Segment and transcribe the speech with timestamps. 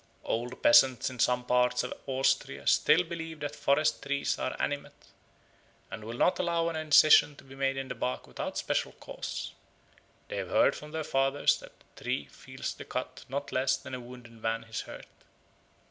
[0.23, 5.11] Old peasants in some parts of Austria still believe that forest trees are animate,
[5.91, 9.51] and will not allow an incision to be made in the bark without special cause;
[10.27, 13.93] they have heard from their fathers that the tree feels the cut not less than
[13.93, 15.05] a wounded man his hurt.